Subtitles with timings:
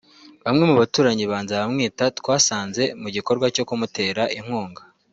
[0.45, 4.81] Bamwe mu baturanyi ba Nzabamwita twasanze mu gikorwa cyo kumutera inkunga